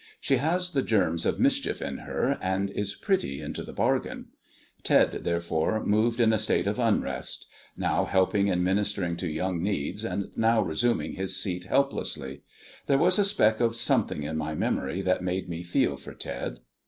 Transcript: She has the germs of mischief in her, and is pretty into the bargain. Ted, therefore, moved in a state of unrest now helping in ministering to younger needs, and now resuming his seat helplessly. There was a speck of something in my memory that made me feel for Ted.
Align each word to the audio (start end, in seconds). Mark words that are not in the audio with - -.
She 0.19 0.37
has 0.37 0.71
the 0.71 0.81
germs 0.81 1.27
of 1.27 1.39
mischief 1.39 1.79
in 1.79 1.99
her, 1.99 2.39
and 2.41 2.71
is 2.71 2.95
pretty 2.95 3.39
into 3.39 3.61
the 3.61 3.71
bargain. 3.71 4.29
Ted, 4.81 5.11
therefore, 5.23 5.85
moved 5.85 6.19
in 6.19 6.33
a 6.33 6.39
state 6.39 6.65
of 6.65 6.79
unrest 6.79 7.45
now 7.77 8.05
helping 8.05 8.47
in 8.47 8.63
ministering 8.63 9.15
to 9.17 9.27
younger 9.27 9.63
needs, 9.63 10.03
and 10.03 10.31
now 10.35 10.59
resuming 10.59 11.11
his 11.11 11.37
seat 11.39 11.65
helplessly. 11.65 12.41
There 12.87 12.97
was 12.97 13.19
a 13.19 13.23
speck 13.23 13.59
of 13.59 13.75
something 13.75 14.23
in 14.23 14.37
my 14.37 14.55
memory 14.55 15.01
that 15.03 15.21
made 15.21 15.47
me 15.47 15.61
feel 15.61 15.97
for 15.97 16.15
Ted. 16.15 16.61